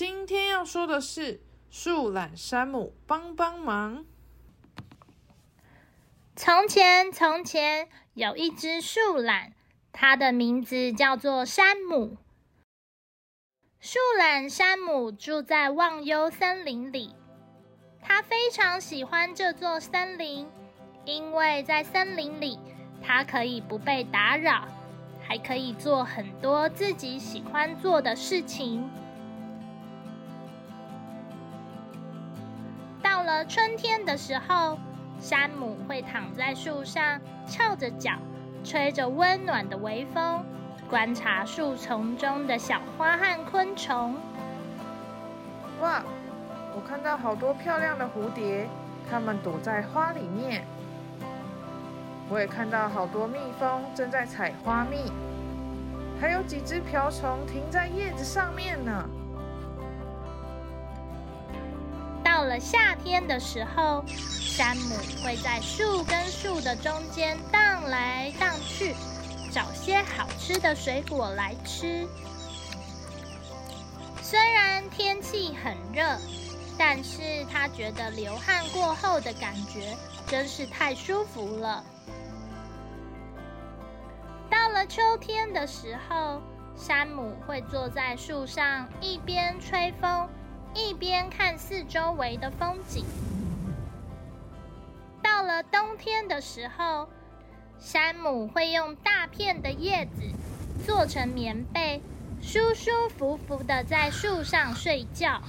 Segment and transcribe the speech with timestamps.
[0.00, 4.06] 今天要说的是树懒山姆帮帮忙。
[6.34, 9.52] 从前，从前有一只树懒，
[9.92, 12.16] 它的名字叫做山姆。
[13.78, 17.14] 树懒山姆住在忘忧森林里，
[18.00, 20.48] 他非常喜欢这座森林，
[21.04, 22.58] 因为在森林里，
[23.02, 24.66] 他可以不被打扰，
[25.20, 28.90] 还可以做很多自己喜欢做的事情。
[33.48, 34.78] 春天的时候，
[35.20, 38.12] 山姆会躺在树上，翘着脚，
[38.62, 40.44] 吹着温暖的微风。
[40.88, 44.16] 观察树丛中的小花和昆虫。
[45.80, 46.02] 哇，
[46.74, 48.66] 我看到好多漂亮的蝴蝶，
[49.08, 50.64] 它们躲在花里面。
[52.28, 55.12] 我也看到好多蜜蜂正在采花蜜，
[56.20, 59.08] 还有几只瓢虫停在叶子上面呢。
[62.40, 68.94] 到了夏天的时候，山姆会在树跟树的中间荡来荡去。
[69.52, 72.08] 找些好吃的水果来吃。
[74.22, 76.18] 虽然天气很热，
[76.78, 79.94] 但是他觉得流汗过后的感觉
[80.26, 81.84] 真是太舒服了。
[84.48, 86.40] 到了秋天的时候，
[86.74, 90.26] 山姆会坐在树上，一边吹风，
[90.74, 93.04] 一边看四周围的风景。
[95.22, 97.08] 到了冬天的时候，
[97.78, 100.22] 山姆会用大片的叶子
[100.86, 102.00] 做成棉被，
[102.40, 105.42] 舒舒服服的在树上睡觉。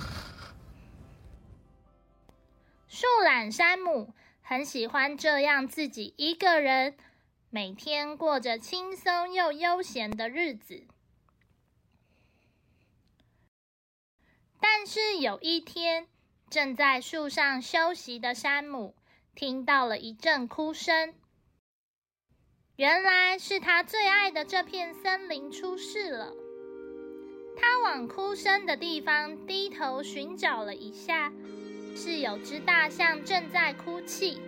[2.87, 6.95] 树懒山姆很喜欢这样自己一个人，
[7.49, 10.83] 每天过着轻松又悠闲的日子。
[14.83, 16.07] 但是有一天，
[16.49, 18.95] 正在树上休息的山姆
[19.35, 21.13] 听到了一阵哭声。
[22.77, 26.33] 原来是他最爱的这片森林出事了。
[27.55, 31.31] 他往哭声的地方低头寻找了一下，
[31.95, 34.41] 是有只大象正在哭泣。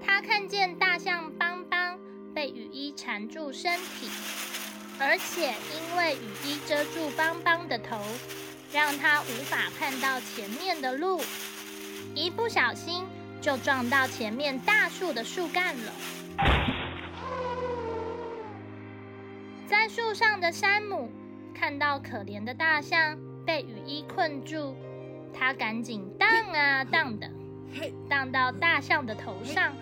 [0.00, 1.98] 他看见大象邦邦
[2.32, 4.08] 被雨衣缠住身体，
[5.00, 8.00] 而且因为雨衣遮住邦邦的头，
[8.76, 11.18] 让他无法看到前面的路，
[12.14, 13.06] 一不小心
[13.40, 15.92] 就撞到前面大树的树干了。
[19.66, 21.10] 在树上的山姆
[21.54, 24.76] 看到可怜的大象被雨衣困住，
[25.32, 27.30] 他赶紧荡啊荡的，
[28.10, 29.72] 荡到大象的头上，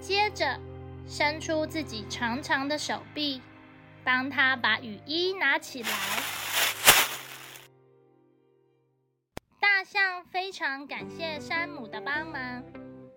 [0.00, 0.58] 接着
[1.06, 3.40] 伸出自己长长的手臂，
[4.04, 5.88] 帮他把雨衣拿起来。
[9.60, 12.62] 大象非常感谢山姆的帮忙，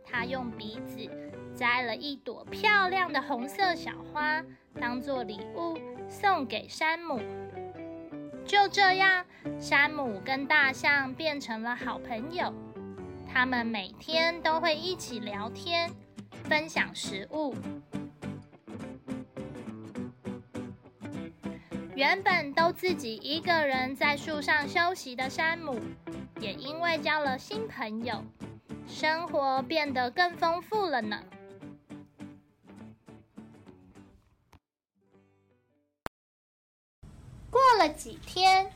[0.04, 1.10] 他用鼻子。
[1.56, 4.44] 摘了一朵漂亮的红色小花，
[4.78, 5.80] 当做礼物
[6.10, 7.22] 送给山姆。
[8.46, 9.26] 就这样，
[9.58, 12.54] 山姆跟大象变成了好朋友。
[13.26, 15.90] 他们每天都会一起聊天，
[16.44, 17.56] 分享食物。
[21.96, 25.80] 原本都自己一个人在树上休息的山姆，
[26.42, 28.22] 也因为交了新朋友，
[28.86, 31.24] 生活变得更丰富了呢。
[37.50, 38.70] 过了几天，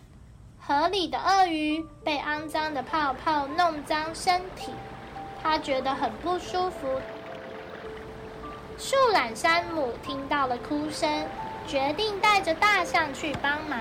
[0.57, 4.71] 河里的鳄鱼被肮脏的泡泡弄脏身体，
[5.43, 6.87] 他觉得很不舒服。
[8.77, 11.27] 树懒山姆听到了哭声，
[11.69, 13.79] 决定带着大象去帮忙。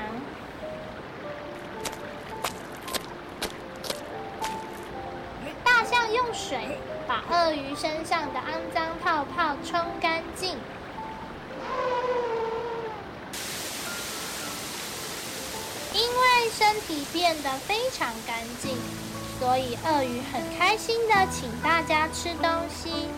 [5.64, 10.58] 大象用水把鳄鱼身上的肮脏泡泡冲干净。
[15.94, 18.76] 因为身体变得非常干净，
[19.40, 23.08] 所以鳄鱼很开心的请大家吃东西。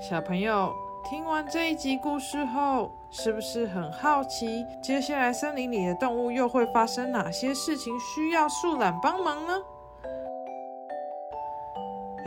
[0.00, 0.72] 小朋友
[1.08, 9.52] 听完这一集故事后，是不是很好奇，接下来森林里的动物又会发生哪些事情，需要树懒帮忙呢？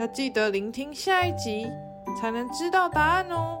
[0.00, 1.70] 要记得聆听下一集，
[2.20, 3.60] 才能知道答案哦。